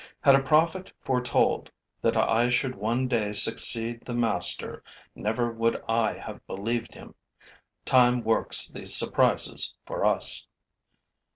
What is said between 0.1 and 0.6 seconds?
Had a